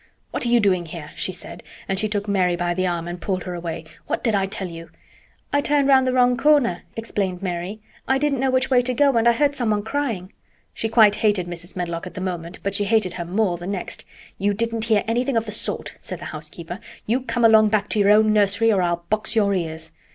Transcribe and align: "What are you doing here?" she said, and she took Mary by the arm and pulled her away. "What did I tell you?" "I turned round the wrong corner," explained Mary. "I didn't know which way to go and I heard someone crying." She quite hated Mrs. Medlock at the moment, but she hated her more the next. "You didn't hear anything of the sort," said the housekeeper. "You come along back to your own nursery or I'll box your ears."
"What 0.31 0.47
are 0.47 0.49
you 0.49 0.59
doing 0.59 0.87
here?" 0.87 1.11
she 1.15 1.31
said, 1.31 1.61
and 1.87 1.99
she 1.99 2.09
took 2.09 2.27
Mary 2.27 2.55
by 2.55 2.73
the 2.73 2.87
arm 2.87 3.07
and 3.07 3.21
pulled 3.21 3.43
her 3.43 3.53
away. 3.53 3.85
"What 4.07 4.23
did 4.23 4.33
I 4.33 4.47
tell 4.47 4.67
you?" 4.67 4.89
"I 5.53 5.61
turned 5.61 5.87
round 5.87 6.07
the 6.07 6.11
wrong 6.13 6.35
corner," 6.37 6.81
explained 6.95 7.43
Mary. 7.43 7.81
"I 8.07 8.17
didn't 8.17 8.39
know 8.39 8.49
which 8.49 8.71
way 8.71 8.81
to 8.81 8.95
go 8.95 9.15
and 9.15 9.27
I 9.27 9.31
heard 9.33 9.53
someone 9.53 9.83
crying." 9.83 10.33
She 10.73 10.89
quite 10.89 11.17
hated 11.17 11.45
Mrs. 11.45 11.75
Medlock 11.75 12.07
at 12.07 12.15
the 12.15 12.19
moment, 12.19 12.57
but 12.63 12.73
she 12.73 12.85
hated 12.85 13.13
her 13.13 13.25
more 13.25 13.59
the 13.59 13.67
next. 13.67 14.03
"You 14.39 14.55
didn't 14.55 14.85
hear 14.85 15.03
anything 15.07 15.37
of 15.37 15.45
the 15.45 15.51
sort," 15.51 15.93
said 16.01 16.19
the 16.19 16.25
housekeeper. 16.33 16.79
"You 17.05 17.21
come 17.21 17.45
along 17.45 17.69
back 17.69 17.87
to 17.89 17.99
your 17.99 18.09
own 18.09 18.33
nursery 18.33 18.71
or 18.71 18.81
I'll 18.81 19.05
box 19.11 19.35
your 19.35 19.53
ears." 19.53 19.91